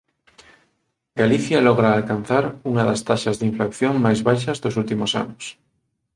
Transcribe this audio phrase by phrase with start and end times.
[1.21, 5.43] Galicia logra alcanzar unha das taxas de inflación máis baixas dos últimos anos.